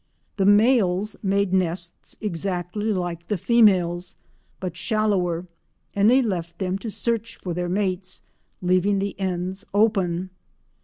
The 0.37 0.47
males 0.47 1.15
made 1.21 1.53
nests 1.53 2.15
exactly 2.21 2.85
like 2.91 3.27
the 3.27 3.37
females, 3.37 4.15
but 4.59 4.75
shallower, 4.75 5.45
and 5.93 6.09
they 6.09 6.23
left 6.23 6.57
them 6.57 6.79
to 6.79 6.89
search 6.89 7.35
for 7.35 7.53
their 7.53 7.69
mates, 7.69 8.23
leaving 8.63 8.97
the 8.97 9.13
ends 9.19 9.63
open. 9.75 10.31